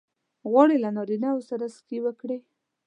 [0.49, 2.37] غواړې له نارینه وو سره سکی وکړې؟